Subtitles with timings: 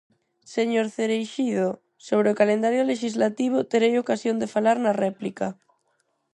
[0.55, 1.69] Señor Cereixido,
[2.07, 5.47] sobre o calendario lexislativo terei ocasión de falar na réplica.